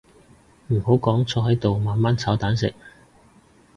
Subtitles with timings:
[0.69, 2.73] 唔好講坐喺度慢慢炒蛋食